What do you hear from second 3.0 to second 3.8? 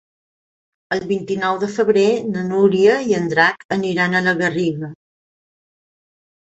i en Drac